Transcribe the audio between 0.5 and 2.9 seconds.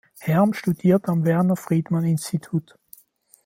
studierte am "Werner-Friedmann-Institut".